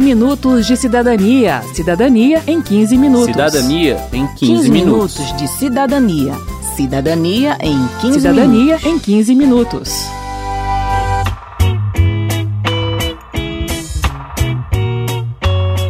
15 0.00 0.14
minutos 0.14 0.66
de 0.66 0.76
cidadania. 0.78 1.62
Cidadania 1.74 2.42
em 2.46 2.62
15 2.62 2.96
minutos. 2.96 3.26
Cidadania 3.26 4.08
em 4.10 4.26
15, 4.26 4.38
15 4.38 4.70
minutos. 4.70 5.18
minutos 5.18 5.36
de 5.36 5.48
cidadania. 5.48 6.32
Cidadania 6.74 7.58
em 7.60 7.86
15 8.00 8.20
Cidadania 8.20 8.64
minutos. 8.78 8.86
em 8.86 8.98
15 8.98 9.34
minutos. 9.34 10.04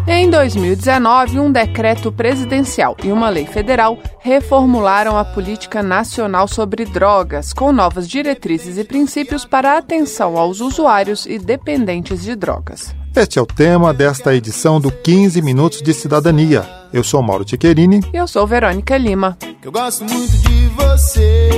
Em 0.09 0.29
2019, 0.29 1.39
um 1.39 1.53
decreto 1.53 2.11
presidencial 2.11 2.97
e 3.05 3.13
uma 3.13 3.29
lei 3.29 3.47
federal 3.47 3.97
reformularam 4.19 5.17
a 5.17 5.25
política 5.25 5.85
nacional 5.85 6.49
sobre 6.49 6.85
drogas, 6.85 7.53
com 7.53 7.71
novas 7.71 8.09
diretrizes 8.09 8.77
e 8.77 8.83
princípios 8.83 9.45
para 9.45 9.75
a 9.75 9.79
atenção 9.79 10.37
aos 10.37 10.61
usuários 10.61 11.27
e 11.27 11.39
dependentes 11.39 12.23
de 12.23 12.35
drogas. 12.35 13.00
Este 13.15 13.41
é 13.41 13.43
o 13.43 13.47
tema 13.47 13.93
desta 13.93 14.33
edição 14.33 14.81
do 14.81 14.93
15 14.93 15.43
Minutos 15.43 15.83
de 15.83 15.93
Cidadania. 15.93 16.65
Eu 16.93 17.03
sou 17.03 17.21
Mauro 17.21 17.45
Tchequerini. 17.45 18.01
E 18.15 18.17
eu 18.17 18.29
sou 18.29 18.47
Verônica 18.47 18.97
Lima. 18.97 19.37
Eu 19.61 19.73
gosto 19.73 20.05
muito 20.05 20.31
de 20.31 20.67
você. 20.69 21.51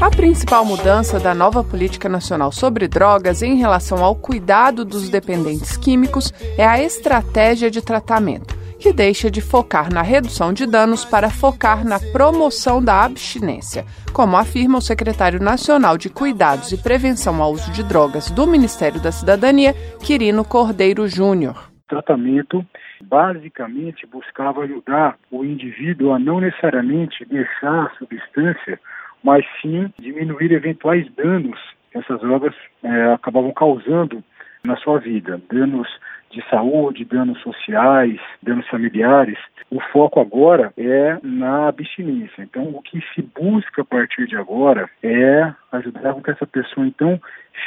A 0.00 0.10
principal 0.10 0.64
mudança 0.64 1.18
da 1.18 1.34
nova 1.34 1.64
política 1.64 2.08
nacional 2.08 2.52
sobre 2.52 2.86
drogas 2.86 3.42
em 3.42 3.56
relação 3.56 4.04
ao 4.04 4.14
cuidado 4.14 4.84
dos 4.84 5.08
dependentes 5.08 5.76
químicos 5.76 6.32
é 6.56 6.64
a 6.64 6.80
estratégia 6.80 7.68
de 7.68 7.82
tratamento, 7.82 8.56
que 8.80 8.92
deixa 8.92 9.30
de 9.30 9.40
focar 9.40 9.92
na 9.92 10.02
redução 10.02 10.52
de 10.52 10.66
danos 10.66 11.04
para 11.04 11.30
focar 11.30 11.84
na 11.84 11.98
promoção 12.12 12.82
da 12.82 13.04
abstinência, 13.04 13.84
como 14.12 14.36
afirma 14.36 14.78
o 14.78 14.82
secretário 14.82 15.40
nacional 15.40 15.98
de 15.98 16.08
Cuidados 16.08 16.72
e 16.72 16.82
Prevenção 16.82 17.42
ao 17.42 17.52
Uso 17.52 17.72
de 17.72 17.82
Drogas 17.82 18.30
do 18.30 18.46
Ministério 18.46 19.02
da 19.02 19.10
Cidadania, 19.10 19.72
Quirino 20.04 20.44
Cordeiro 20.44 21.08
Júnior. 21.08 21.70
Tratamento 21.88 22.64
basicamente 23.02 24.06
buscava 24.06 24.62
ajudar 24.62 25.16
o 25.30 25.44
indivíduo 25.44 26.12
a 26.12 26.18
não 26.18 26.40
necessariamente 26.40 27.24
deixar 27.24 27.86
a 27.86 27.90
substância 27.98 28.78
mas 29.22 29.44
sim 29.60 29.92
diminuir 29.98 30.52
eventuais 30.52 31.06
danos 31.14 31.58
que 31.90 31.98
essas 31.98 32.20
drogas 32.20 32.54
é, 32.82 33.12
acabavam 33.12 33.52
causando 33.52 34.22
na 34.64 34.76
sua 34.76 34.98
vida, 34.98 35.40
danos 35.50 35.88
de 36.30 36.42
saúde, 36.48 37.04
danos 37.04 37.40
sociais, 37.40 38.20
danos 38.42 38.66
familiares. 38.68 39.38
O 39.70 39.80
foco 39.80 40.20
agora 40.20 40.72
é 40.76 41.18
na 41.22 41.68
abstinência. 41.68 42.42
Então, 42.42 42.64
o 42.68 42.82
que 42.82 43.00
se 43.14 43.22
busca 43.22 43.82
a 43.82 43.84
partir 43.84 44.26
de 44.26 44.36
agora 44.36 44.88
é 45.02 45.52
ajudar 45.72 46.14
com 46.14 46.22
que 46.22 46.30
essa 46.30 46.46
pessoa 46.46 46.86
então 46.86 47.20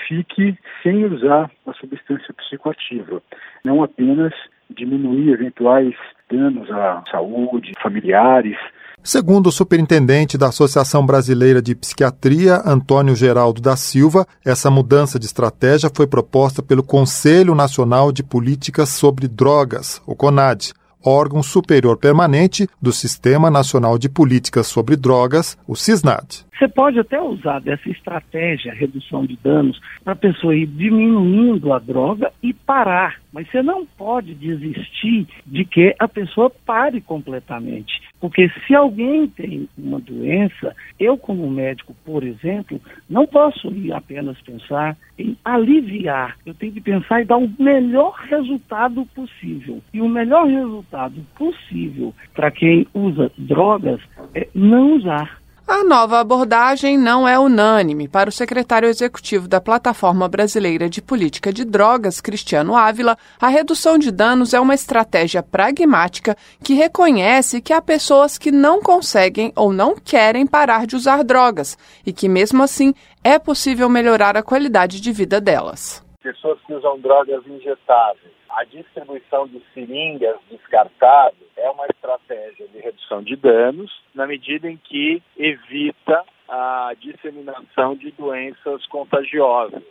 fique 0.08 0.58
sem 0.82 1.06
usar 1.06 1.50
a 1.68 1.74
substância 1.74 2.34
psicoativa, 2.34 3.22
não 3.64 3.84
apenas 3.84 4.34
diminuir 4.76 5.34
eventuais 5.34 5.94
danos 6.30 6.70
à 6.72 7.04
saúde, 7.12 7.74
familiares, 7.82 8.58
Segundo 9.04 9.48
o 9.48 9.52
superintendente 9.52 10.38
da 10.38 10.50
Associação 10.50 11.04
Brasileira 11.04 11.60
de 11.60 11.74
Psiquiatria, 11.74 12.62
Antônio 12.64 13.16
Geraldo 13.16 13.60
da 13.60 13.76
Silva, 13.76 14.28
essa 14.46 14.70
mudança 14.70 15.18
de 15.18 15.26
estratégia 15.26 15.90
foi 15.92 16.06
proposta 16.06 16.62
pelo 16.62 16.84
Conselho 16.84 17.56
Nacional 17.56 18.12
de 18.12 18.22
Políticas 18.22 18.90
sobre 18.90 19.28
Drogas, 19.28 20.00
o 20.06 20.16
CONAD, 20.16 20.74
órgão 21.04 21.42
superior 21.42 21.98
permanente 21.98 22.68
do 22.80 22.94
Sistema 22.94 23.50
Nacional 23.50 23.98
de 23.98 24.08
Políticas 24.08 24.68
sobre 24.68 24.96
Drogas, 24.96 25.58
o 25.68 25.76
CISNAD. 25.76 26.46
Você 26.62 26.68
pode 26.68 27.00
até 27.00 27.20
usar 27.20 27.60
dessa 27.60 27.90
estratégia, 27.90 28.72
redução 28.72 29.26
de 29.26 29.36
danos, 29.36 29.82
para 30.04 30.14
a 30.14 30.16
pessoa 30.16 30.56
ir 30.56 30.68
diminuindo 30.68 31.74
a 31.74 31.80
droga 31.80 32.32
e 32.44 32.54
parar. 32.54 33.20
Mas 33.34 33.50
você 33.50 33.64
não 33.64 33.84
pode 33.84 34.36
desistir 34.36 35.28
de 35.44 35.66
que 35.66 35.96
a 35.98 36.08
pessoa 36.08 36.52
pare 36.52 37.02
completamente. 37.02 38.00
Porque 38.20 38.48
se 38.68 38.76
alguém 38.76 39.28
tem 39.28 39.68
uma 39.76 40.00
doença, 40.00 40.76
eu 41.00 41.18
como 41.18 41.50
médico, 41.50 41.96
por 42.06 42.24
exemplo, 42.24 42.80
não 43.10 43.26
posso 43.26 43.70
ir 43.70 43.92
apenas 43.92 44.40
pensar 44.42 44.96
em 45.18 45.36
aliviar. 45.44 46.38
Eu 46.46 46.54
tenho 46.54 46.74
que 46.74 46.82
pensar 46.82 47.24
em 47.24 47.26
dar 47.26 47.38
o 47.38 47.52
melhor 47.58 48.14
resultado 48.30 49.04
possível. 49.16 49.82
E 49.92 50.00
o 50.00 50.08
melhor 50.08 50.46
resultado 50.46 51.16
possível 51.36 52.14
para 52.36 52.52
quem 52.52 52.86
usa 52.94 53.32
drogas 53.36 54.00
é 54.36 54.48
não 54.54 54.98
usar. 54.98 55.41
A 55.72 55.86
nova 55.86 56.20
abordagem 56.20 56.98
não 56.98 57.26
é 57.26 57.40
unânime. 57.40 58.06
Para 58.06 58.28
o 58.28 58.32
secretário 58.32 58.90
executivo 58.90 59.48
da 59.48 59.62
Plataforma 59.62 60.28
Brasileira 60.28 60.90
de 60.90 61.02
Política 61.02 61.54
de 61.54 61.64
Drogas, 61.64 62.20
Cristiano 62.20 62.76
Ávila, 62.76 63.18
a 63.40 63.48
redução 63.48 63.98
de 63.98 64.12
danos 64.12 64.54
é 64.54 64.60
uma 64.60 64.74
estratégia 64.74 65.42
pragmática 65.42 66.36
que 66.62 66.74
reconhece 66.74 67.62
que 67.62 67.72
há 67.72 67.82
pessoas 67.82 68.38
que 68.38 68.52
não 68.52 68.82
conseguem 68.82 69.54
ou 69.56 69.72
não 69.72 69.96
querem 69.96 70.46
parar 70.46 70.86
de 70.86 70.98
usar 70.98 71.24
drogas 71.24 71.78
e 72.06 72.12
que, 72.12 72.28
mesmo 72.28 72.62
assim, 72.62 72.94
é 73.24 73.40
possível 73.40 73.88
melhorar 73.88 74.36
a 74.36 74.44
qualidade 74.44 75.00
de 75.00 75.14
vida 75.14 75.40
delas. 75.40 76.06
Pessoas 76.22 76.60
que 76.68 76.74
usam 76.74 77.00
drogas 77.00 77.48
injetáveis. 77.48 78.34
A 78.50 78.66
distribuição 78.66 79.48
de 79.48 79.64
seringas 79.74 80.36
descartadas 80.52 81.51
é 81.62 81.70
uma 81.70 81.86
estratégia 81.86 82.68
de 82.68 82.80
redução 82.80 83.22
de 83.22 83.36
danos, 83.36 83.92
na 84.16 84.26
medida 84.26 84.70
em 84.70 84.78
que 84.78 85.22
evita 85.38 86.24
a 86.50 86.94
disseminação 87.00 87.96
de 87.96 88.12
doenças 88.12 88.86
contagiosas. 88.88 89.84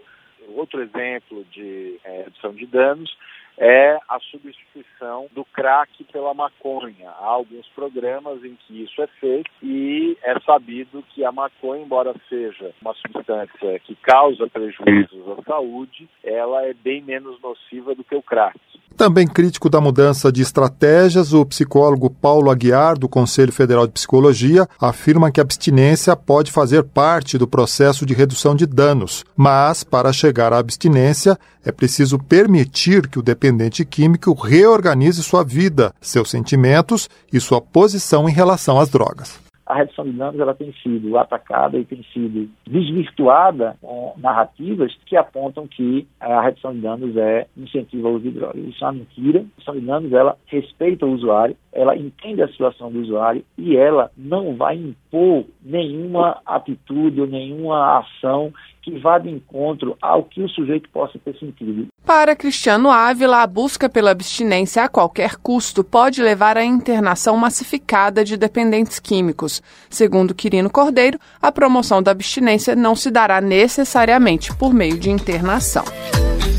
Outro 0.49 0.83
exemplo 0.83 1.45
de 1.53 1.99
é, 2.05 2.23
redução 2.25 2.53
de 2.53 2.67
danos 2.67 3.17
é 3.57 3.99
a 4.09 4.19
substituição 4.19 5.29
do 5.33 5.45
crack 5.45 6.03
pela 6.05 6.33
maconha. 6.33 7.11
Há 7.11 7.27
alguns 7.27 7.67
programas 7.69 8.43
em 8.43 8.57
que 8.57 8.83
isso 8.83 9.01
é 9.03 9.07
feito 9.07 9.51
e 9.63 10.17
é 10.23 10.41
sabido 10.41 11.05
que 11.11 11.25
a 11.25 11.31
maconha, 11.31 11.83
embora 11.83 12.15
seja 12.29 12.73
uma 12.81 12.95
substância 12.95 13.79
que 13.81 13.95
causa 13.97 14.49
prejuízos 14.49 15.39
à 15.39 15.43
saúde, 15.43 16.09
ela 16.25 16.67
é 16.67 16.73
bem 16.73 17.03
menos 17.03 17.41
nociva 17.43 17.95
do 17.95 18.03
que 18.03 18.15
o 18.15 18.23
crack. 18.23 18.59
Também 19.01 19.27
crítico 19.27 19.71
da 19.71 19.81
mudança 19.81 20.31
de 20.31 20.43
estratégias, 20.43 21.33
o 21.33 21.47
psicólogo 21.47 22.11
Paulo 22.11 22.51
Aguiar, 22.51 22.99
do 22.99 23.09
Conselho 23.09 23.51
Federal 23.51 23.87
de 23.87 23.95
Psicologia, 23.95 24.69
afirma 24.79 25.31
que 25.31 25.41
a 25.41 25.43
abstinência 25.43 26.15
pode 26.15 26.53
fazer 26.53 26.83
parte 26.83 27.39
do 27.39 27.49
processo 27.49 28.05
de 28.05 28.13
redução 28.13 28.55
de 28.55 28.67
danos, 28.67 29.25
mas, 29.35 29.83
para 29.83 30.13
chegar 30.13 30.53
à 30.53 30.59
abstinência, 30.59 31.39
é 31.65 31.73
preciso 31.73 32.19
permitir 32.19 33.09
que 33.09 33.19
o 33.19 33.23
dependente 33.23 33.87
químico 33.87 34.35
reorganize 34.35 35.23
sua 35.23 35.43
vida, 35.43 35.95
seus 35.99 36.29
sentimentos 36.29 37.09
e 37.33 37.41
sua 37.41 37.59
posição 37.59 38.29
em 38.29 38.33
relação 38.33 38.79
às 38.79 38.91
drogas 38.91 39.50
a 39.71 39.75
redução 39.75 40.05
de 40.05 40.13
danos 40.13 40.41
ela 40.41 40.55
tem 40.55 40.73
sido 40.83 41.17
atacada 41.17 41.79
e 41.79 41.85
tem 41.85 42.03
sido 42.13 42.51
desvirtuada 42.67 43.77
com 43.81 44.15
narrativas 44.17 44.93
que 45.07 45.17
apontam 45.17 45.69
que 45.69 46.09
a 46.19 46.41
redução 46.41 46.75
de 46.75 46.81
danos 46.81 47.17
é 47.17 47.47
incentivo 47.57 48.09
ao 48.09 48.15
uso 48.15 48.25
de 48.25 48.31
drogas. 48.33 48.65
Isso 48.65 48.85
é 48.85 48.89
uma 48.89 48.95
mentira. 48.95 49.39
A 49.39 49.43
redução 49.43 49.75
de 49.75 49.87
danos 49.87 50.13
ela 50.13 50.37
respeita 50.47 51.07
o 51.07 51.13
usuário, 51.13 51.57
ela 51.73 51.97
entende 51.97 52.43
a 52.43 52.49
situação 52.49 52.91
do 52.91 53.01
usuário 53.01 53.45
e 53.57 53.77
ela 53.77 54.11
não 54.17 54.57
vai 54.57 54.77
impor 55.11 55.45
nenhuma 55.63 56.41
atitude 56.47 57.21
ou 57.21 57.27
nenhuma 57.27 57.99
ação 57.99 58.53
que 58.83 58.99
vá 58.99 59.19
de 59.19 59.29
encontro 59.29 59.97
ao 60.01 60.25
que 60.25 60.43
o 60.43 60.49
sujeito 60.49 60.89
possa 60.91 61.19
ter 61.19 61.37
sentido. 61.39 61.89
Para 62.07 62.35
Cristiano 62.35 62.91
Ávila, 62.91 63.43
a 63.43 63.47
busca 63.47 63.89
pela 63.89 64.11
abstinência 64.11 64.83
a 64.83 64.89
qualquer 64.89 65.37
custo 65.37 65.85
pode 65.85 66.23
levar 66.23 66.57
à 66.57 66.65
internação 66.65 67.37
massificada 67.37 68.25
de 68.25 68.37
dependentes 68.37 68.99
químicos. 68.99 69.63
Segundo 69.91 70.35
Quirino 70.35 70.71
Cordeiro, 70.71 71.19
a 71.43 71.53
promoção 71.53 72.03
da 72.03 72.11
abstinência 72.11 72.75
não 72.75 72.95
se 72.95 73.11
dará 73.11 73.41
necessariamente 73.41 74.55
por 74.57 74.73
meio 74.73 74.99
de 74.99 75.11
internação. 75.11 75.85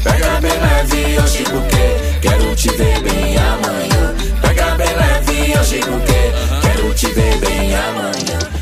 Pega 0.03 0.41
bem 0.41 0.51
leve 0.51 1.19
hoje 1.19 1.43
porque 1.43 2.27
quero 2.27 2.55
te 2.55 2.69
ver 2.69 3.01
bem 3.01 3.37
amanhã. 3.37 4.15
Pega 4.41 4.75
bem 4.75 4.95
leve 4.95 5.59
hoje 5.59 5.79
porque 5.79 6.67
quero 6.67 6.93
te 6.93 7.07
ver 7.07 7.37
bem 7.39 7.75
amanhã. 7.75 8.10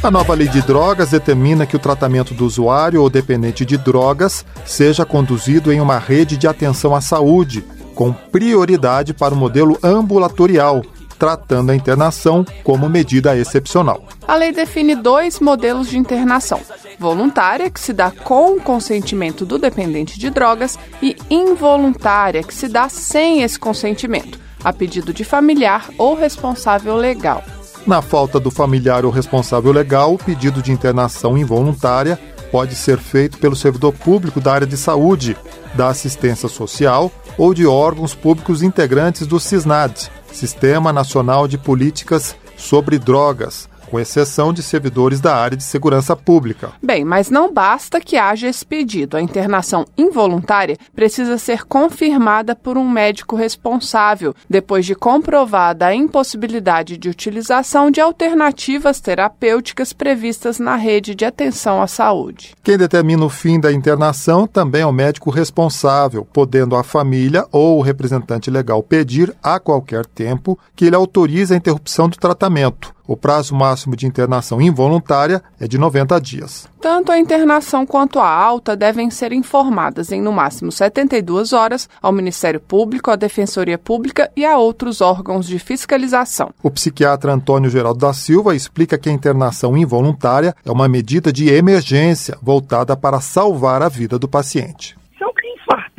A 0.02 0.10
nova 0.10 0.34
lei 0.34 0.48
de 0.48 0.62
drogas 0.62 1.10
determina 1.10 1.66
que 1.66 1.76
o 1.76 1.80
tratamento 1.80 2.34
do 2.34 2.46
usuário 2.46 3.02
ou 3.02 3.10
dependente 3.10 3.66
de 3.66 3.78
drogas 3.78 4.46
seja 4.66 5.06
conduzido 5.06 5.74
em 5.74 5.82
uma 5.82 6.00
rede 6.00 6.38
de 6.38 6.48
atenção 6.48 6.96
à 6.96 7.02
saúde, 7.02 7.66
com 7.94 8.14
prioridade 8.14 9.14
para 9.14 9.34
o 9.34 9.38
modelo 9.38 9.78
ambulatorial, 9.84 10.86
tratando 11.20 11.72
a 11.72 11.76
internação 11.76 12.46
como 12.64 12.88
medida 12.88 13.36
excepcional. 13.36 14.08
A 14.26 14.36
lei 14.36 14.54
define 14.54 14.96
dois 14.96 15.42
modelos 15.42 15.90
de 15.90 15.98
internação: 15.98 16.62
voluntária, 16.98 17.70
que 17.70 17.80
se 17.80 17.92
dá 17.92 18.10
com 18.10 18.54
o 18.54 18.62
consentimento 18.62 19.46
do 19.46 19.58
dependente 19.58 20.18
de 20.18 20.30
drogas, 20.30 20.80
e 21.02 21.18
involuntária, 21.30 22.42
que 22.42 22.54
se 22.54 22.70
dá 22.70 22.88
sem 22.88 23.42
esse 23.42 23.60
consentimento, 23.60 24.40
a 24.64 24.72
pedido 24.72 25.12
de 25.12 25.26
familiar 25.26 25.90
ou 25.98 26.16
responsável 26.16 26.96
legal. 26.96 27.44
Na 27.88 28.02
falta 28.02 28.40
do 28.40 28.52
familiar 28.52 29.06
ou 29.06 29.12
responsável 29.12 29.72
legal, 29.72 30.14
o 30.14 30.18
pedido 30.18 30.62
de 30.62 30.72
internação 30.72 31.38
involuntária 31.38 32.20
pode 32.52 32.76
ser 32.76 32.98
feito 32.98 33.38
pelo 33.38 33.56
servidor 33.56 33.94
público 33.94 34.42
da 34.42 34.54
área 34.54 34.68
de 34.68 34.78
saúde, 34.78 35.38
da 35.76 35.88
assistência 35.88 36.50
social 36.50 37.12
ou 37.38 37.54
de 37.54 37.66
órgãos 37.66 38.14
públicos 38.14 38.62
integrantes 38.62 39.26
do 39.26 39.40
SISNAD, 39.40 40.12
Sistema 40.32 40.92
Nacional 40.92 41.48
de 41.48 41.58
Políticas 41.58 42.36
sobre 42.58 43.00
Drogas, 43.00 43.70
com 43.90 44.00
exceção 44.00 44.54
de 44.54 44.62
servidores 44.62 45.20
da 45.20 45.36
área 45.36 45.58
de 45.58 45.64
segurança 45.64 46.16
pública. 46.16 46.72
Bem, 46.82 47.04
mas 47.04 47.30
não 47.30 47.52
basta 47.52 48.00
que 48.00 48.16
haja 48.16 48.48
esse 48.48 48.66
pedido. 48.66 49.18
A 49.18 49.22
internação 49.22 49.86
involuntária 49.98 50.78
precisa 50.96 51.38
ser 51.38 51.66
confirmada 51.66 52.56
por 52.56 52.78
um 52.78 52.88
médico 52.88 53.36
responsável, 53.36 54.36
depois 54.50 54.86
de 54.86 54.96
comprovada 54.96 55.88
a 55.88 55.96
impossibilidade 55.96 56.98
de 56.98 57.10
utilização 57.10 57.90
de 57.90 58.00
alternativas 58.00 59.00
terapêuticas 59.00 59.94
previstas 59.94 60.60
na 60.60 60.76
rede 60.76 61.16
de 61.16 61.26
atenção 61.26 61.82
à 61.82 61.88
saúde. 61.88 62.56
Quem 62.64 62.78
determina 62.78 63.26
o 63.26 63.30
fim 63.30 63.60
da 63.60 63.72
internação 63.72 64.46
também 64.46 64.82
é 64.82 64.86
o 64.86 64.92
médico 64.92 65.30
responsável, 65.30 66.28
podendo 66.32 66.76
a 66.76 66.84
família 66.84 67.46
ou 67.52 67.80
o 67.80 67.82
representante 67.82 68.52
legal 68.52 68.84
pedir 68.84 69.34
a 69.42 69.60
qualquer 69.60 70.06
tempo 70.06 70.58
que 70.76 70.86
ele 70.86 70.96
autorize 70.96 71.54
a 71.54 71.58
interrupção 71.58 72.08
do 72.08 72.18
tratamento. 72.18 72.99
O 73.10 73.18
prazo 73.18 73.56
máximo 73.56 73.96
de 73.96 74.06
internação 74.06 74.62
involuntária 74.62 75.42
é 75.60 75.68
de 75.68 75.80
90 75.80 76.22
dias. 76.22 76.70
Tanto 76.80 77.12
a 77.12 77.18
internação 77.18 77.84
quanto 77.84 78.20
a 78.20 78.30
alta 78.30 78.76
devem 78.76 79.10
ser 79.10 79.34
informadas 79.34 80.12
em 80.12 80.22
no 80.22 80.32
máximo 80.32 80.72
72 80.72 81.52
horas 81.52 81.90
ao 82.04 82.12
Ministério 82.12 82.60
Público, 82.60 83.10
à 83.10 83.16
Defensoria 83.16 83.80
Pública 83.80 84.30
e 84.38 84.46
a 84.46 84.60
outros 84.60 85.02
órgãos 85.02 85.48
de 85.48 85.58
fiscalização. 85.58 86.52
O 86.62 86.70
psiquiatra 86.70 87.34
Antônio 87.34 87.72
Geraldo 87.72 88.00
da 88.00 88.14
Silva 88.14 88.56
explica 88.56 88.96
que 88.96 89.10
a 89.10 89.12
internação 89.12 89.76
involuntária 89.76 90.56
é 90.64 90.72
uma 90.72 90.88
medida 90.88 91.34
de 91.34 91.52
emergência 91.52 92.38
voltada 92.44 92.96
para 92.96 93.20
salvar 93.20 93.82
a 93.82 93.90
vida 93.90 94.20
do 94.20 94.28
paciente 94.28 94.99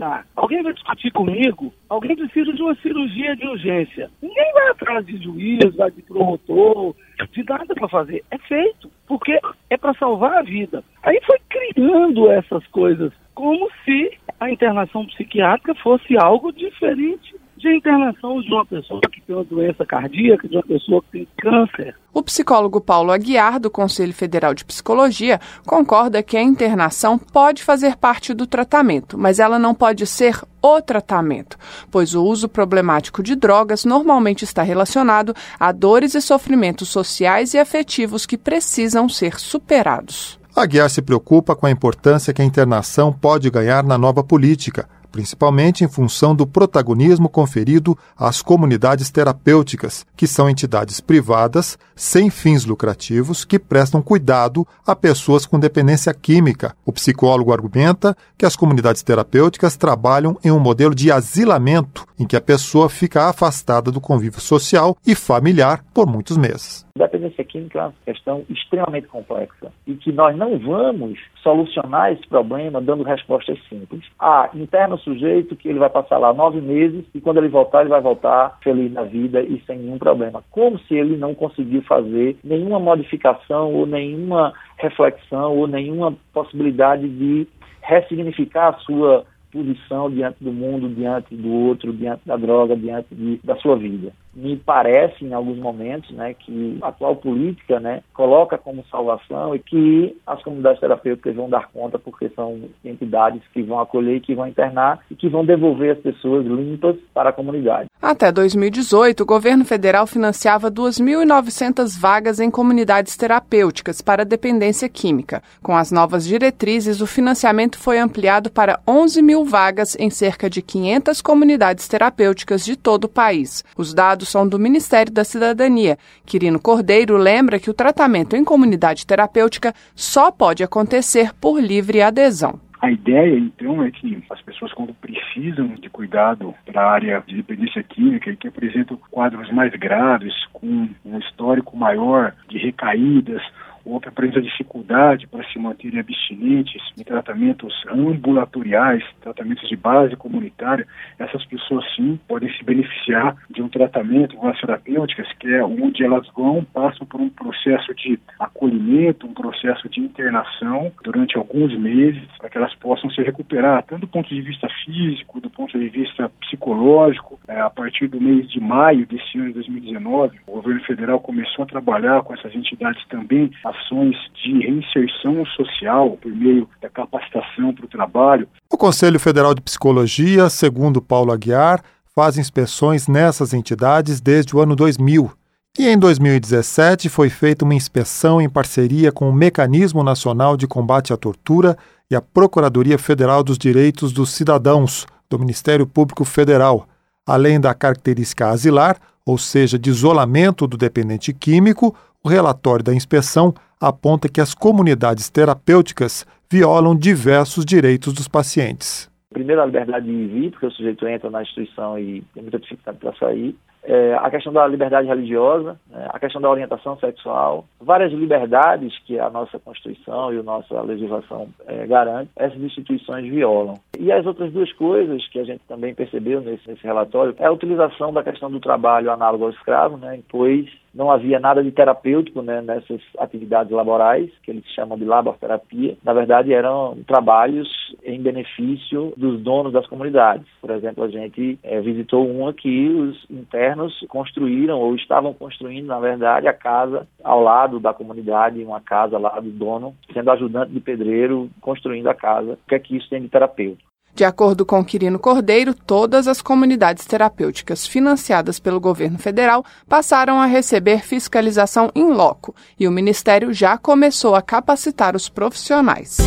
infartar, 0.00 0.26
alguém 0.34 0.62
vai 0.62 0.72
discutir 0.72 1.10
comigo, 1.12 1.72
alguém 1.88 2.16
precisa 2.16 2.52
de 2.52 2.62
uma 2.62 2.74
cirurgia 2.76 3.36
de 3.36 3.46
urgência. 3.46 4.10
Ninguém 4.22 4.52
vai 4.52 4.68
atrás 4.68 5.06
de 5.06 5.22
juiz, 5.22 5.74
vai 5.76 5.90
de 5.90 6.02
promotor, 6.02 6.94
de 7.30 7.44
nada 7.44 7.74
para 7.74 7.88
fazer. 7.88 8.24
É 8.30 8.38
feito, 8.38 8.90
porque 9.06 9.38
é 9.68 9.76
para 9.76 9.94
salvar 9.94 10.38
a 10.38 10.42
vida. 10.42 10.82
Aí 11.02 11.20
foi 11.26 11.38
criando 11.48 12.30
essas 12.30 12.66
coisas, 12.68 13.12
como 13.34 13.68
se 13.84 14.18
a 14.38 14.50
internação 14.50 15.06
psiquiátrica 15.06 15.74
fosse 15.76 16.16
algo 16.16 16.52
diferente 16.52 17.39
de 17.60 17.76
internação 17.76 18.40
de 18.40 18.52
uma 18.52 18.64
pessoa 18.64 19.00
que 19.12 19.20
tem 19.20 19.36
uma 19.36 19.44
doença 19.44 19.84
cardíaca, 19.84 20.48
de 20.48 20.56
uma 20.56 20.62
pessoa 20.62 21.02
que 21.02 21.10
tem 21.10 21.28
câncer. 21.38 21.94
O 22.12 22.22
psicólogo 22.22 22.80
Paulo 22.80 23.12
Aguiar, 23.12 23.60
do 23.60 23.70
Conselho 23.70 24.14
Federal 24.14 24.54
de 24.54 24.64
Psicologia, 24.64 25.38
concorda 25.66 26.22
que 26.22 26.38
a 26.38 26.42
internação 26.42 27.18
pode 27.18 27.62
fazer 27.62 27.96
parte 27.96 28.32
do 28.32 28.46
tratamento, 28.46 29.18
mas 29.18 29.38
ela 29.38 29.58
não 29.58 29.74
pode 29.74 30.06
ser 30.06 30.40
o 30.62 30.80
tratamento, 30.80 31.58
pois 31.90 32.14
o 32.14 32.24
uso 32.24 32.48
problemático 32.48 33.22
de 33.22 33.36
drogas 33.36 33.84
normalmente 33.84 34.42
está 34.42 34.62
relacionado 34.62 35.34
a 35.58 35.70
dores 35.70 36.14
e 36.14 36.20
sofrimentos 36.20 36.88
sociais 36.88 37.52
e 37.52 37.58
afetivos 37.58 38.24
que 38.24 38.38
precisam 38.38 39.08
ser 39.08 39.38
superados. 39.38 40.40
Aguiar 40.56 40.90
se 40.90 41.00
preocupa 41.00 41.54
com 41.54 41.66
a 41.66 41.70
importância 41.70 42.32
que 42.32 42.42
a 42.42 42.44
internação 42.44 43.12
pode 43.12 43.50
ganhar 43.50 43.84
na 43.84 43.96
nova 43.96 44.24
política 44.24 44.88
principalmente 45.10 45.84
em 45.84 45.88
função 45.88 46.34
do 46.34 46.46
protagonismo 46.46 47.28
conferido 47.28 47.96
às 48.16 48.42
comunidades 48.42 49.10
terapêuticas, 49.10 50.06
que 50.16 50.26
são 50.26 50.48
entidades 50.48 51.00
privadas 51.00 51.78
sem 51.94 52.30
fins 52.30 52.64
lucrativos 52.64 53.44
que 53.44 53.58
prestam 53.58 54.00
cuidado 54.00 54.66
a 54.86 54.96
pessoas 54.96 55.44
com 55.46 55.58
dependência 55.58 56.14
química. 56.14 56.74
O 56.84 56.92
psicólogo 56.92 57.52
argumenta 57.52 58.16
que 58.36 58.46
as 58.46 58.56
comunidades 58.56 59.02
terapêuticas 59.02 59.76
trabalham 59.76 60.38
em 60.42 60.50
um 60.50 60.58
modelo 60.58 60.94
de 60.94 61.10
asilamento, 61.10 62.06
em 62.18 62.26
que 62.26 62.36
a 62.36 62.40
pessoa 62.40 62.88
fica 62.88 63.28
afastada 63.28 63.90
do 63.90 64.00
convívio 64.00 64.40
social 64.40 64.96
e 65.06 65.14
familiar 65.14 65.84
por 65.92 66.06
muitos 66.06 66.36
meses. 66.36 66.89
Dependência 66.96 67.44
química 67.44 67.78
é 67.78 67.82
uma 67.82 67.94
questão 68.04 68.44
extremamente 68.48 69.06
complexa 69.06 69.72
e 69.86 69.94
que 69.94 70.12
nós 70.12 70.36
não 70.36 70.58
vamos 70.58 71.18
solucionar 71.42 72.12
esse 72.12 72.26
problema 72.28 72.80
dando 72.80 73.02
respostas 73.02 73.58
simples. 73.68 74.04
Ah, 74.18 74.50
interna 74.54 74.96
o 74.96 74.98
sujeito 74.98 75.56
que 75.56 75.68
ele 75.68 75.78
vai 75.78 75.90
passar 75.90 76.18
lá 76.18 76.32
nove 76.32 76.60
meses 76.60 77.04
e 77.14 77.20
quando 77.20 77.38
ele 77.38 77.48
voltar, 77.48 77.80
ele 77.80 77.90
vai 77.90 78.00
voltar 78.00 78.58
feliz 78.62 78.92
na 78.92 79.02
vida 79.02 79.40
e 79.42 79.62
sem 79.66 79.78
nenhum 79.78 79.98
problema. 79.98 80.42
Como 80.50 80.78
se 80.80 80.94
ele 80.94 81.16
não 81.16 81.34
conseguiu 81.34 81.82
fazer 81.82 82.36
nenhuma 82.42 82.80
modificação 82.80 83.72
ou 83.72 83.86
nenhuma 83.86 84.52
reflexão 84.76 85.56
ou 85.56 85.66
nenhuma 85.66 86.16
possibilidade 86.32 87.08
de 87.08 87.46
ressignificar 87.82 88.68
a 88.68 88.78
sua 88.78 89.24
posição 89.52 90.10
diante 90.10 90.42
do 90.42 90.52
mundo, 90.52 90.88
diante 90.88 91.34
do 91.34 91.52
outro, 91.52 91.92
diante 91.92 92.22
da 92.24 92.36
droga, 92.36 92.76
diante 92.76 93.14
de, 93.14 93.40
da 93.42 93.56
sua 93.56 93.76
vida 93.76 94.12
me 94.34 94.56
parece 94.56 95.24
em 95.24 95.32
alguns 95.32 95.58
momentos 95.58 96.10
né, 96.12 96.34
que 96.34 96.78
a 96.82 96.88
atual 96.88 97.16
política 97.16 97.80
né, 97.80 98.02
coloca 98.14 98.56
como 98.56 98.84
salvação 98.90 99.54
e 99.54 99.58
que 99.58 100.16
as 100.26 100.42
comunidades 100.42 100.80
terapêuticas 100.80 101.34
vão 101.34 101.50
dar 101.50 101.68
conta 101.72 101.98
porque 101.98 102.28
são 102.30 102.62
entidades 102.84 103.42
que 103.52 103.62
vão 103.62 103.80
acolher 103.80 104.20
que 104.20 104.34
vão 104.34 104.46
internar 104.46 105.00
e 105.10 105.14
que 105.14 105.28
vão 105.28 105.44
devolver 105.44 105.92
as 105.92 105.98
pessoas 105.98 106.46
limpas 106.46 106.96
para 107.12 107.30
a 107.30 107.32
comunidade. 107.32 107.88
Até 108.00 108.32
2018, 108.32 109.22
o 109.22 109.26
governo 109.26 109.64
federal 109.64 110.06
financiava 110.06 110.70
2.900 110.70 112.00
vagas 112.00 112.40
em 112.40 112.50
comunidades 112.50 113.16
terapêuticas 113.16 114.00
para 114.00 114.24
dependência 114.24 114.88
química. 114.88 115.42
Com 115.62 115.76
as 115.76 115.90
novas 115.92 116.24
diretrizes, 116.26 117.00
o 117.00 117.06
financiamento 117.06 117.78
foi 117.78 117.98
ampliado 117.98 118.50
para 118.50 118.80
11 118.86 119.20
mil 119.22 119.44
vagas 119.44 119.96
em 119.98 120.08
cerca 120.08 120.48
de 120.48 120.62
500 120.62 121.20
comunidades 121.20 121.86
terapêuticas 121.88 122.64
de 122.64 122.76
todo 122.76 123.04
o 123.04 123.08
país. 123.08 123.64
Os 123.76 123.92
dados 123.92 124.19
dados 124.20 124.28
são 124.28 124.46
do 124.46 124.58
Ministério 124.58 125.12
da 125.12 125.24
Cidadania. 125.24 125.96
Quirino 126.26 126.60
Cordeiro 126.60 127.16
lembra 127.16 127.58
que 127.58 127.70
o 127.70 127.74
tratamento 127.74 128.36
em 128.36 128.44
comunidade 128.44 129.06
terapêutica 129.06 129.72
só 129.94 130.30
pode 130.30 130.62
acontecer 130.62 131.32
por 131.40 131.60
livre 131.60 132.02
adesão. 132.02 132.60
A 132.82 132.90
ideia, 132.90 133.38
então, 133.38 133.82
é 133.82 133.90
que 133.90 134.22
as 134.30 134.40
pessoas, 134.40 134.72
quando 134.72 134.94
precisam 134.94 135.68
de 135.74 135.90
cuidado 135.90 136.54
para 136.64 136.82
a 136.82 136.90
área 136.90 137.22
de 137.26 137.36
dependência 137.36 137.82
química 137.82 138.30
e 138.30 138.36
que 138.36 138.48
apresentam 138.48 138.98
quadros 139.10 139.52
mais 139.52 139.70
graves, 139.72 140.32
com 140.52 140.88
um 141.04 141.18
histórico 141.18 141.76
maior 141.76 142.34
de 142.48 142.56
recaídas 142.56 143.42
ou 143.84 144.00
que 144.00 144.08
apresentam 144.08 144.42
dificuldade 144.42 145.26
para 145.26 145.44
se 145.44 145.58
manterem 145.58 146.00
abstinentes 146.00 146.82
em 146.98 147.02
tratamentos 147.02 147.74
ambulatoriais, 147.88 149.04
tratamentos 149.20 149.68
de 149.68 149.76
base 149.76 150.16
comunitária, 150.16 150.86
essas 151.18 151.44
pessoas 151.46 151.84
sim 151.94 152.18
podem 152.28 152.52
se 152.56 152.64
beneficiar 152.64 153.36
de 153.48 153.62
um 153.62 153.68
tratamento 153.68 154.36
com 154.36 154.48
as 154.48 154.60
terapêuticas, 154.60 155.26
que 155.38 155.48
é 155.48 155.64
onde 155.64 156.04
elas 156.04 156.26
vão, 156.36 156.64
passam 156.64 157.06
por 157.06 157.20
um 157.20 157.28
processo 157.28 157.94
de 157.94 158.18
acolhimento, 158.38 159.26
um 159.26 159.34
processo 159.34 159.88
de 159.88 160.00
internação 160.00 160.92
durante 161.02 161.36
alguns 161.36 161.76
meses, 161.78 162.22
para 162.38 162.48
que 162.48 162.58
elas 162.58 162.74
possam 162.76 163.10
se 163.10 163.22
recuperar, 163.22 163.82
tanto 163.84 164.02
do 164.02 164.08
ponto 164.08 164.28
de 164.28 164.40
vista 164.40 164.68
físico, 164.84 165.40
do 165.40 165.50
ponto 165.50 165.78
de 165.78 165.88
vista 165.88 166.30
psicológico. 166.40 167.38
É, 167.46 167.60
a 167.60 167.70
partir 167.70 168.08
do 168.08 168.20
mês 168.20 168.48
de 168.48 168.60
maio 168.60 169.06
desse 169.06 169.38
ano 169.38 169.48
de 169.48 169.54
2019, 169.54 170.38
o 170.46 170.52
governo 170.52 170.80
federal 170.84 171.20
começou 171.20 171.64
a 171.64 171.66
trabalhar 171.66 172.22
com 172.22 172.34
essas 172.34 172.54
entidades 172.54 173.04
também 173.08 173.50
ações 173.70 174.16
de 174.42 174.52
reinserção 174.58 175.44
social 175.56 176.18
por 176.20 176.32
meio 176.32 176.68
da 176.80 176.88
capacitação 176.88 177.72
para 177.74 177.84
o 177.84 177.88
trabalho. 177.88 178.48
O 178.70 178.76
Conselho 178.76 179.18
Federal 179.18 179.54
de 179.54 179.60
Psicologia, 179.60 180.48
segundo 180.48 181.00
Paulo 181.00 181.32
Aguiar, 181.32 181.82
faz 182.14 182.36
inspeções 182.36 183.08
nessas 183.08 183.54
entidades 183.54 184.20
desde 184.20 184.54
o 184.54 184.60
ano 184.60 184.76
2000. 184.76 185.30
E 185.78 185.86
em 185.86 185.96
2017 185.96 187.08
foi 187.08 187.30
feita 187.30 187.64
uma 187.64 187.74
inspeção 187.74 188.40
em 188.40 188.48
parceria 188.48 189.12
com 189.12 189.30
o 189.30 189.32
Mecanismo 189.32 190.02
Nacional 190.02 190.56
de 190.56 190.66
Combate 190.66 191.12
à 191.12 191.16
Tortura 191.16 191.78
e 192.10 192.16
a 192.16 192.20
Procuradoria 192.20 192.98
Federal 192.98 193.42
dos 193.44 193.56
Direitos 193.56 194.12
dos 194.12 194.30
Cidadãos, 194.30 195.06
do 195.28 195.38
Ministério 195.38 195.86
Público 195.86 196.24
Federal. 196.24 196.88
Além 197.24 197.60
da 197.60 197.72
característica 197.72 198.48
asilar, 198.48 198.96
ou 199.24 199.38
seja, 199.38 199.78
de 199.78 199.90
isolamento 199.90 200.66
do 200.66 200.76
dependente 200.76 201.32
químico, 201.32 201.94
o 202.22 202.28
relatório 202.28 202.84
da 202.84 202.94
inspeção 202.94 203.54
aponta 203.80 204.28
que 204.28 204.40
as 204.40 204.54
comunidades 204.54 205.30
terapêuticas 205.30 206.26
violam 206.50 206.96
diversos 206.96 207.64
direitos 207.64 208.12
dos 208.12 208.28
pacientes. 208.28 209.10
Primeiro, 209.32 209.62
a 209.62 209.66
liberdade 209.66 210.06
de 210.06 210.26
vir, 210.26 210.50
porque 210.50 210.66
o 210.66 210.70
sujeito 210.72 211.06
entra 211.06 211.30
na 211.30 211.42
instituição 211.42 211.98
e 211.98 212.22
tem 212.34 212.42
muita 212.42 212.58
dificuldade 212.58 212.98
para 212.98 213.14
sair. 213.14 213.56
É, 213.82 214.14
a 214.14 214.28
questão 214.28 214.52
da 214.52 214.66
liberdade 214.66 215.08
religiosa, 215.08 215.78
né, 215.88 216.06
a 216.10 216.18
questão 216.18 216.40
da 216.42 216.50
orientação 216.50 216.98
sexual, 216.98 217.64
várias 217.80 218.12
liberdades 218.12 218.98
que 219.06 219.18
a 219.18 219.30
nossa 219.30 219.58
Constituição 219.58 220.34
e 220.34 220.38
a 220.38 220.42
nossa 220.42 220.82
legislação 220.82 221.48
é, 221.66 221.86
garante, 221.86 222.30
essas 222.36 222.60
instituições 222.60 223.24
violam. 223.30 223.76
E 223.98 224.12
as 224.12 224.26
outras 224.26 224.52
duas 224.52 224.70
coisas 224.74 225.26
que 225.28 225.38
a 225.38 225.44
gente 225.44 225.62
também 225.66 225.94
percebeu 225.94 226.42
nesse, 226.42 226.68
nesse 226.68 226.82
relatório 226.82 227.34
é 227.38 227.46
a 227.46 227.52
utilização 227.52 228.12
da 228.12 228.22
questão 228.22 228.50
do 228.50 228.60
trabalho 228.60 229.10
análogo 229.10 229.44
ao 229.44 229.50
escravo, 229.50 229.96
né, 229.96 230.20
pois 230.28 230.68
não 230.94 231.10
havia 231.10 231.38
nada 231.38 231.62
de 231.62 231.70
terapêutico 231.70 232.42
né, 232.42 232.60
nessas 232.60 233.00
atividades 233.18 233.72
laborais, 233.72 234.30
que 234.42 234.50
eles 234.50 234.64
chamam 234.74 234.98
de 234.98 235.04
laborterapia. 235.04 235.96
Na 236.04 236.12
verdade, 236.12 236.52
eram 236.52 236.98
trabalhos 237.06 237.68
em 238.04 238.20
benefício 238.20 239.12
dos 239.16 239.40
donos 239.40 239.72
das 239.72 239.86
comunidades. 239.86 240.46
Por 240.60 240.70
exemplo, 240.70 241.04
a 241.04 241.08
gente 241.08 241.58
é, 241.62 241.80
visitou 241.80 242.28
uma 242.28 242.52
que 242.52 242.88
os 242.88 243.26
internos 243.30 243.98
construíram 244.08 244.78
ou 244.78 244.94
estavam 244.94 245.32
construindo, 245.32 245.86
na 245.86 246.00
verdade, 246.00 246.48
a 246.48 246.52
casa 246.52 247.06
ao 247.22 247.42
lado 247.42 247.78
da 247.78 247.92
comunidade, 247.92 248.62
uma 248.62 248.80
casa 248.80 249.18
lá 249.18 249.38
do 249.40 249.50
dono, 249.50 249.94
sendo 250.12 250.30
ajudante 250.30 250.72
de 250.72 250.80
pedreiro, 250.80 251.50
construindo 251.60 252.08
a 252.08 252.14
casa. 252.14 252.52
O 252.52 252.68
que 252.68 252.74
é 252.74 252.78
que 252.78 252.96
isso 252.96 253.08
tem 253.08 253.22
de 253.22 253.28
terapêutico? 253.28 253.89
De 254.14 254.24
acordo 254.24 254.66
com 254.66 254.84
Quirino 254.84 255.18
Cordeiro, 255.18 255.74
todas 255.74 256.28
as 256.28 256.42
comunidades 256.42 257.06
terapêuticas 257.06 257.86
financiadas 257.86 258.58
pelo 258.58 258.80
governo 258.80 259.18
federal 259.18 259.64
passaram 259.88 260.40
a 260.40 260.46
receber 260.46 261.02
fiscalização 261.02 261.90
em 261.94 262.12
loco 262.12 262.54
e 262.78 262.86
o 262.86 262.92
Ministério 262.92 263.52
já 263.52 263.78
começou 263.78 264.34
a 264.34 264.42
capacitar 264.42 265.16
os 265.16 265.28
profissionais. 265.28 266.18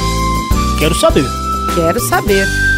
Quero 0.80 0.96
saber. 0.96 1.26
Quero 1.76 2.00
saber. 2.00 2.73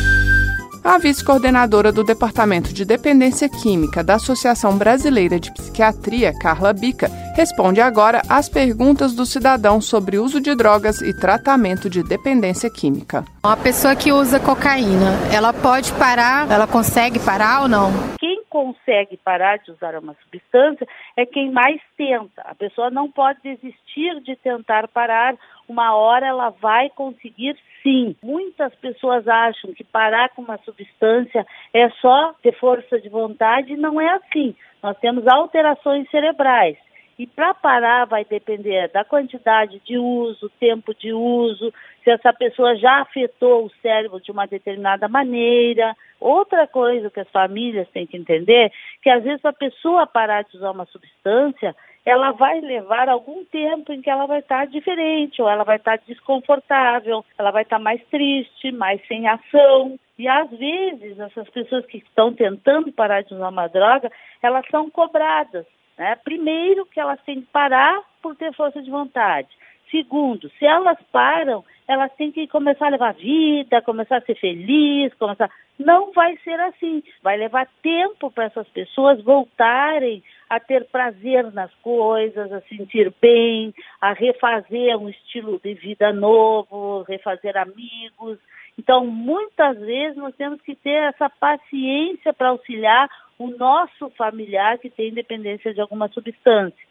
A 0.85 0.99
vice-coordenadora 0.99 1.91
do 1.91 2.03
Departamento 2.03 2.71
de 2.71 2.85
Dependência 2.85 3.49
Química 3.49 4.03
da 4.03 4.15
Associação 4.15 4.77
Brasileira 4.77 5.39
de 5.39 5.51
Psiquiatria, 5.51 6.31
Carla 6.39 6.71
Bica, 6.73 7.07
responde 7.35 7.81
agora 7.81 8.21
às 8.29 8.47
perguntas 8.47 9.15
do 9.15 9.25
cidadão 9.25 9.81
sobre 9.81 10.19
uso 10.19 10.39
de 10.39 10.53
drogas 10.53 11.01
e 11.01 11.11
tratamento 11.19 11.89
de 11.89 12.03
dependência 12.03 12.69
química. 12.69 13.25
Uma 13.43 13.57
pessoa 13.57 13.95
que 13.95 14.11
usa 14.11 14.39
cocaína, 14.39 15.17
ela 15.33 15.51
pode 15.51 15.91
parar? 15.93 16.51
Ela 16.51 16.67
consegue 16.67 17.17
parar 17.17 17.63
ou 17.63 17.67
não? 17.67 17.89
Quem 18.19 18.43
consegue 18.47 19.17
parar 19.17 19.57
de 19.57 19.71
usar 19.71 19.97
uma 19.97 20.15
substância 20.23 20.87
é 21.17 21.25
quem 21.25 21.51
mais 21.51 21.81
tenta. 21.97 22.43
A 22.45 22.53
pessoa 22.53 22.91
não 22.91 23.09
pode 23.09 23.39
desistir 23.41 24.21
de 24.21 24.35
tentar 24.35 24.87
parar. 24.89 25.35
Uma 25.67 25.95
hora 25.95 26.27
ela 26.27 26.51
vai 26.61 26.91
conseguir 26.91 27.57
sim. 27.85 28.15
Muitas 28.23 28.73
pessoas 28.75 29.27
acham 29.27 29.71
que 29.71 29.83
parar 29.83 30.29
com 30.29 30.41
uma 30.41 30.57
substância 30.65 31.45
é 31.71 31.87
só 32.01 32.33
ter 32.41 32.57
força 32.57 32.99
de 32.99 33.07
vontade. 33.07 33.77
Não 33.77 34.01
é 34.01 34.09
assim. 34.15 34.55
Nós 34.81 34.97
temos 34.97 35.27
alterações 35.27 36.09
cerebrais. 36.09 36.75
E 37.17 37.25
para 37.25 37.53
parar 37.53 38.05
vai 38.05 38.25
depender 38.25 38.89
da 38.89 39.05
quantidade 39.05 39.79
de 39.85 39.97
uso, 39.97 40.51
tempo 40.59 40.93
de 40.93 41.13
uso, 41.13 41.71
se 42.03 42.09
essa 42.09 42.33
pessoa 42.33 42.75
já 42.75 42.99
afetou 43.01 43.65
o 43.65 43.71
cérebro 43.81 44.19
de 44.19 44.31
uma 44.31 44.45
determinada 44.45 45.07
maneira. 45.07 45.95
Outra 46.19 46.67
coisa 46.67 47.09
que 47.09 47.21
as 47.21 47.29
famílias 47.29 47.87
têm 47.91 48.05
que 48.05 48.17
entender, 48.17 48.69
que 49.01 49.09
às 49.09 49.23
vezes 49.23 49.45
a 49.45 49.53
pessoa 49.53 50.07
parar 50.07 50.43
de 50.43 50.57
usar 50.57 50.71
uma 50.71 50.85
substância, 50.87 51.73
ela 52.05 52.31
vai 52.31 52.61
levar 52.61 53.09
algum 53.09 53.43
tempo 53.45 53.91
em 53.91 54.01
que 54.01 54.09
ela 54.09 54.27
vai 54.27 54.39
estar 54.39 54.67
diferente, 54.67 55.41
ou 55.41 55.49
ela 55.49 55.63
vai 55.63 55.77
estar 55.77 55.97
desconfortável, 56.07 57.25
ela 57.37 57.49
vai 57.49 57.63
estar 57.63 57.79
mais 57.79 57.99
triste, 58.11 58.71
mais 58.71 59.05
sem 59.07 59.27
ação. 59.27 59.97
E 60.17 60.27
às 60.27 60.49
vezes 60.51 61.19
essas 61.19 61.49
pessoas 61.49 61.85
que 61.87 61.97
estão 61.97 62.31
tentando 62.31 62.91
parar 62.91 63.23
de 63.23 63.33
usar 63.33 63.49
uma 63.49 63.67
droga, 63.67 64.11
elas 64.41 64.63
são 64.69 64.89
cobradas. 64.89 65.65
Né? 65.97 66.15
Primeiro, 66.23 66.85
que 66.85 66.99
elas 66.99 67.19
têm 67.23 67.41
que 67.41 67.47
parar 67.47 68.01
por 68.21 68.35
ter 68.35 68.53
força 68.53 68.81
de 68.83 68.91
vontade. 68.91 69.49
Segundo, 69.89 70.49
se 70.59 70.65
elas 70.65 70.97
param, 71.11 71.63
elas 71.87 72.11
têm 72.15 72.31
que 72.31 72.47
começar 72.47 72.87
a 72.87 72.89
levar 72.89 73.13
vida, 73.13 73.81
começar 73.81 74.17
a 74.17 74.21
ser 74.21 74.35
feliz, 74.35 75.13
começar. 75.15 75.49
Não 75.79 76.11
vai 76.11 76.37
ser 76.37 76.59
assim. 76.59 77.03
Vai 77.21 77.37
levar 77.37 77.67
tempo 77.81 78.29
para 78.29 78.45
essas 78.45 78.67
pessoas 78.69 79.23
voltarem 79.23 80.23
a 80.49 80.59
ter 80.59 80.85
prazer 80.85 81.51
nas 81.53 81.73
coisas, 81.75 82.51
a 82.51 82.61
sentir 82.61 83.13
bem, 83.21 83.73
a 83.99 84.13
refazer 84.13 84.97
um 84.97 85.09
estilo 85.09 85.59
de 85.63 85.73
vida 85.73 86.13
novo, 86.13 87.03
refazer 87.03 87.57
amigos. 87.57 88.37
Então, 88.77 89.05
muitas 89.05 89.79
vezes 89.79 90.17
nós 90.17 90.35
temos 90.35 90.61
que 90.61 90.75
ter 90.75 91.13
essa 91.13 91.29
paciência 91.29 92.33
para 92.33 92.49
auxiliar 92.49 93.09
o 93.39 93.47
nosso 93.47 94.09
familiar 94.17 94.77
que 94.77 94.89
tem 94.89 95.13
dependência 95.13 95.73
de 95.73 95.81
alguma 95.81 96.07
substância. 96.09 96.85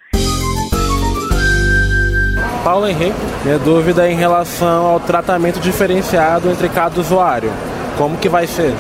Paulo 2.65 2.89
Henrique, 2.89 3.19
minha 3.45 3.59
dúvida 3.59 4.09
é 4.09 4.13
em 4.13 4.17
relação 4.17 4.87
ao 4.87 5.01
tratamento 5.01 5.61
diferenciado 5.61 6.51
entre 6.51 6.69
cada 6.69 6.99
usuário. 6.99 7.51
Como 7.99 8.19
que 8.19 8.29
vai 8.29 8.47
ser? 8.47 8.73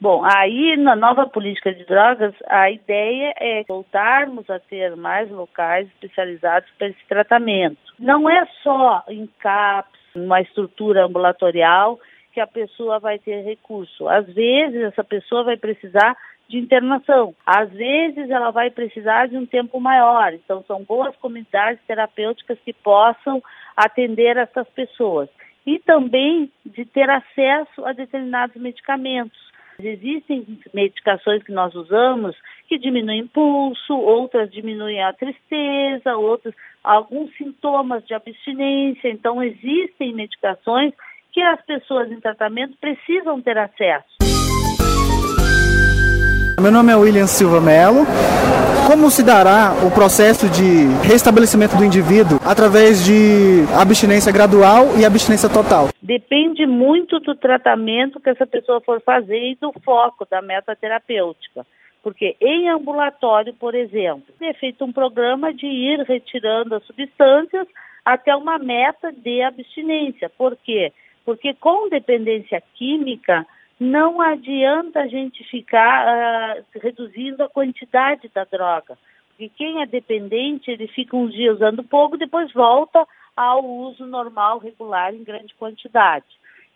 Bom, 0.00 0.24
aí 0.24 0.78
na 0.78 0.96
nova 0.96 1.26
política 1.26 1.74
de 1.74 1.84
drogas, 1.84 2.34
a 2.48 2.70
ideia 2.70 3.34
é 3.38 3.64
voltarmos 3.68 4.48
a 4.48 4.58
ter 4.58 4.96
mais 4.96 5.30
locais 5.30 5.86
especializados 5.88 6.70
para 6.78 6.88
esse 6.88 7.04
tratamento. 7.06 7.76
Não 7.98 8.28
é 8.28 8.46
só 8.62 9.04
em 9.08 9.28
CAPS, 9.38 10.00
uma 10.14 10.40
estrutura 10.40 11.04
ambulatorial, 11.04 12.00
que 12.32 12.40
a 12.40 12.46
pessoa 12.46 12.98
vai 12.98 13.18
ter 13.18 13.42
recurso. 13.42 14.08
Às 14.08 14.26
vezes, 14.26 14.80
essa 14.82 15.04
pessoa 15.04 15.44
vai 15.44 15.58
precisar 15.58 16.16
de 16.48 16.58
internação. 16.58 17.34
Às 17.46 17.70
vezes 17.70 18.28
ela 18.28 18.50
vai 18.50 18.70
precisar 18.70 19.28
de 19.28 19.36
um 19.36 19.46
tempo 19.46 19.78
maior. 19.80 20.32
Então 20.32 20.64
são 20.66 20.82
boas 20.82 21.14
comunidades 21.16 21.80
terapêuticas 21.86 22.58
que 22.64 22.72
possam 22.72 23.42
atender 23.76 24.36
essas 24.36 24.68
pessoas. 24.70 25.28
E 25.64 25.78
também 25.78 26.50
de 26.66 26.84
ter 26.84 27.08
acesso 27.08 27.84
a 27.84 27.92
determinados 27.92 28.56
medicamentos. 28.56 29.49
Existem 29.84 30.46
medicações 30.72 31.42
que 31.42 31.52
nós 31.52 31.74
usamos 31.74 32.36
que 32.68 32.78
diminuem 32.78 33.26
pulso, 33.26 33.94
outras 33.94 34.50
diminuem 34.50 35.02
a 35.02 35.12
tristeza, 35.12 36.16
outras 36.16 36.54
alguns 36.82 37.34
sintomas 37.36 38.06
de 38.06 38.14
abstinência. 38.14 39.08
Então 39.08 39.42
existem 39.42 40.14
medicações 40.14 40.92
que 41.32 41.40
as 41.40 41.60
pessoas 41.64 42.10
em 42.10 42.20
tratamento 42.20 42.76
precisam 42.78 43.40
ter 43.40 43.58
acesso. 43.58 44.19
Meu 46.60 46.70
nome 46.70 46.92
é 46.92 46.96
William 46.96 47.26
Silva 47.26 47.58
Melo. 47.58 48.04
Como 48.86 49.10
se 49.10 49.24
dará 49.24 49.72
o 49.82 49.90
processo 49.90 50.46
de 50.50 50.84
restabelecimento 51.08 51.74
do 51.74 51.82
indivíduo 51.82 52.38
através 52.44 53.02
de 53.02 53.64
abstinência 53.80 54.30
gradual 54.30 54.98
e 54.98 55.06
abstinência 55.06 55.48
total? 55.48 55.88
Depende 56.02 56.66
muito 56.66 57.18
do 57.18 57.34
tratamento 57.34 58.20
que 58.20 58.28
essa 58.28 58.46
pessoa 58.46 58.78
for 58.82 59.00
fazer 59.00 59.38
e 59.38 59.56
do 59.58 59.72
foco 59.82 60.26
da 60.30 60.42
meta 60.42 60.76
terapêutica. 60.76 61.64
Porque 62.02 62.36
em 62.38 62.68
ambulatório, 62.68 63.54
por 63.54 63.74
exemplo, 63.74 64.34
é 64.42 64.52
feito 64.52 64.84
um 64.84 64.92
programa 64.92 65.54
de 65.54 65.66
ir 65.66 66.00
retirando 66.00 66.74
as 66.74 66.84
substâncias 66.84 67.66
até 68.04 68.36
uma 68.36 68.58
meta 68.58 69.10
de 69.10 69.40
abstinência. 69.42 70.30
Por 70.36 70.54
quê? 70.62 70.92
Porque 71.24 71.54
com 71.54 71.88
dependência 71.88 72.62
química, 72.74 73.46
não 73.80 74.20
adianta 74.20 75.00
a 75.00 75.06
gente 75.06 75.42
ficar 75.44 76.06
uh, 76.06 76.64
reduzindo 76.78 77.42
a 77.42 77.48
quantidade 77.48 78.30
da 78.34 78.44
droga. 78.44 78.98
Porque 79.30 79.48
quem 79.48 79.80
é 79.80 79.86
dependente, 79.86 80.70
ele 80.70 80.86
fica 80.86 81.16
uns 81.16 81.32
dias 81.32 81.56
usando 81.56 81.82
pouco, 81.82 82.18
depois 82.18 82.52
volta 82.52 83.08
ao 83.34 83.64
uso 83.64 84.04
normal, 84.04 84.58
regular, 84.58 85.14
em 85.14 85.24
grande 85.24 85.54
quantidade. 85.54 86.26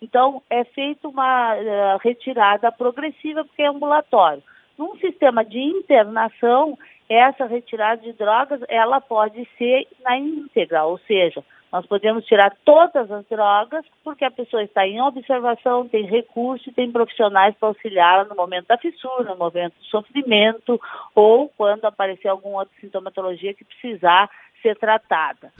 Então, 0.00 0.42
é 0.48 0.64
feita 0.64 1.06
uma 1.06 1.54
uh, 1.54 1.98
retirada 2.02 2.72
progressiva, 2.72 3.44
porque 3.44 3.62
é 3.62 3.68
ambulatório. 3.68 4.42
Num 4.78 4.96
sistema 4.96 5.44
de 5.44 5.58
internação, 5.58 6.78
essa 7.06 7.44
retirada 7.44 8.00
de 8.00 8.14
drogas, 8.14 8.60
ela 8.66 8.98
pode 8.98 9.46
ser 9.58 9.86
na 10.02 10.16
íntegra, 10.16 10.84
ou 10.84 10.98
seja, 11.00 11.44
nós 11.74 11.84
podemos 11.86 12.24
tirar 12.26 12.56
todas 12.64 13.10
as 13.10 13.26
drogas, 13.26 13.84
porque 14.04 14.24
a 14.24 14.30
pessoa 14.30 14.62
está 14.62 14.86
em 14.86 15.00
observação, 15.00 15.88
tem 15.88 16.06
recurso, 16.06 16.70
tem 16.70 16.92
profissionais 16.92 17.52
para 17.58 17.68
auxiliar 17.68 18.26
no 18.26 18.36
momento 18.36 18.68
da 18.68 18.78
fissura, 18.78 19.30
no 19.30 19.36
momento 19.36 19.74
do 19.80 19.84
sofrimento, 19.86 20.80
ou 21.16 21.48
quando 21.56 21.84
aparecer 21.84 22.28
alguma 22.28 22.60
outra 22.60 22.74
sintomatologia 22.80 23.52
que 23.54 23.64
precisar 23.64 24.30
ser 24.62 24.76
tratada. 24.76 25.50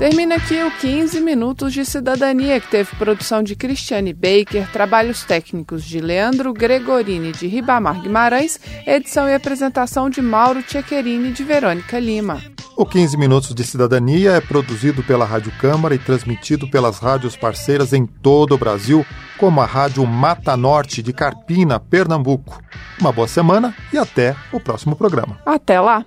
Termina 0.00 0.36
aqui 0.36 0.62
o 0.62 0.70
15 0.70 1.20
Minutos 1.20 1.74
de 1.74 1.84
Cidadania, 1.84 2.58
que 2.58 2.70
teve 2.70 2.96
produção 2.96 3.42
de 3.42 3.54
Cristiane 3.54 4.14
Baker, 4.14 4.66
trabalhos 4.72 5.24
técnicos 5.24 5.84
de 5.84 6.00
Leandro 6.00 6.54
Gregorini 6.54 7.32
de 7.32 7.46
Ribamar 7.46 8.00
Guimarães, 8.00 8.58
edição 8.86 9.28
e 9.28 9.34
apresentação 9.34 10.08
de 10.08 10.22
Mauro 10.22 10.62
Tchequerini 10.62 11.32
de 11.32 11.44
Verônica 11.44 11.98
Lima. 11.98 12.42
O 12.74 12.86
15 12.86 13.14
Minutos 13.18 13.54
de 13.54 13.62
Cidadania 13.62 14.30
é 14.30 14.40
produzido 14.40 15.02
pela 15.02 15.26
Rádio 15.26 15.52
Câmara 15.60 15.94
e 15.94 15.98
transmitido 15.98 16.66
pelas 16.70 16.98
rádios 16.98 17.36
parceiras 17.36 17.92
em 17.92 18.06
todo 18.06 18.54
o 18.54 18.58
Brasil, 18.58 19.04
como 19.36 19.60
a 19.60 19.66
Rádio 19.66 20.06
Mata 20.06 20.56
Norte 20.56 21.02
de 21.02 21.12
Carpina, 21.12 21.78
Pernambuco. 21.78 22.58
Uma 22.98 23.12
boa 23.12 23.28
semana 23.28 23.76
e 23.92 23.98
até 23.98 24.34
o 24.50 24.58
próximo 24.58 24.96
programa. 24.96 25.38
Até 25.44 25.78
lá! 25.78 26.06